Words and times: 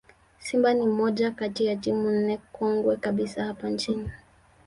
Simba 0.39 0.73
ni 0.73 0.87
moja 0.87 1.31
kati 1.31 1.65
ya 1.65 1.75
timu 1.75 2.09
nne 2.09 2.37
kongwe 2.37 2.97
kabisa 2.97 3.43
hapa 3.45 3.69
nchini 3.69 4.11